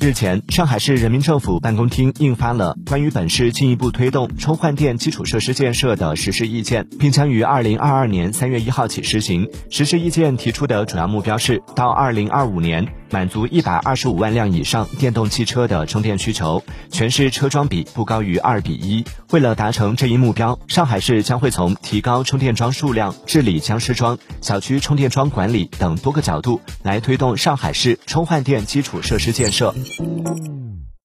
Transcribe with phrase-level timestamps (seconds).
[0.00, 9.50] 日前，上海市人民政府办公厅印发了关于本市进一步推动充换电基础设施建设的实施意见，并将于二零二二年三月一号起实行。
[9.70, 19.04] 实施意见提出的主要目标是，到二零二五年满足一百二十五万辆以上电动汽车的充电需求，全市车桩比不高于二比一。
[19.30, 29.74] 为了达成这一目标，上海市将会从提高充电桩数量、治理僵尸桩、小区充电桩管理等多个角度来推动上海市充换电基础设施建设。